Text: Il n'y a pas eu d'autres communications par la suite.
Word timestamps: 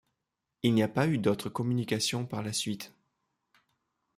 Il 0.63 0.73
n'y 0.73 0.81
a 0.81 0.87
pas 0.87 1.05
eu 1.07 1.19
d'autres 1.19 1.49
communications 1.49 2.25
par 2.25 2.41
la 2.41 2.53
suite. 2.53 2.91